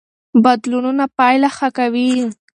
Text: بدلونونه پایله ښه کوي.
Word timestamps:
بدلونونه 0.43 1.03
پایله 1.17 1.49
ښه 1.57 1.69
کوي. 1.77 2.09